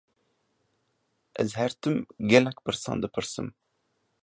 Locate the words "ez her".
1.43-1.75